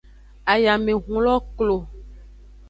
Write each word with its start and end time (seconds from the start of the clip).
Ayamehun 0.53 1.19
lo 1.25 1.35
klo. 1.57 1.75